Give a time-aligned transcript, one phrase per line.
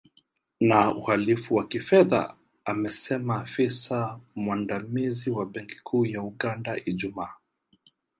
[0.61, 7.33] Na uhalifu wa kifedha amesema afisa mwandamizi wa benki kuu ya Uganda, Ijumaa.